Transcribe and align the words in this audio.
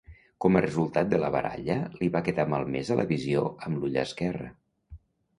Com 0.43 0.55
a 0.59 0.61
resultat 0.65 1.09
de 1.09 1.17
la 1.23 1.27
baralla 1.35 1.75
li 1.99 2.07
va 2.15 2.21
quedar 2.27 2.45
malmesa 2.53 2.97
la 3.01 3.05
visió 3.11 3.43
amb 3.67 3.83
l'ull 3.83 3.99
esquerre. 4.05 4.49